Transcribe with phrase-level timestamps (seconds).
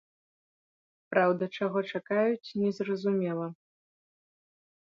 [1.11, 3.47] Праўда, чаго чакаюць, не зразумела.